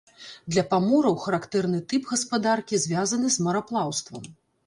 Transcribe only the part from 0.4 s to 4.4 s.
Для памораў характэрны тып гаспадаркі, звязаны з мараплаўствам.